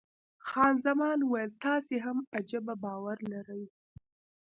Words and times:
خان 0.47 0.73
زمان 0.85 1.17
وویل، 1.23 1.51
تاسې 1.65 1.95
هم 2.05 2.17
عجبه 2.37 2.73
باور 2.83 3.17
لرئ. 3.31 3.63